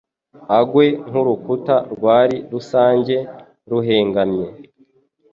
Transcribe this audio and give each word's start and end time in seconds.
agwe 0.59 0.85
nk’urukuta 1.07 1.75
rwari 1.93 2.37
rusanzwe 2.51 3.17
ruhengamye 3.69 4.47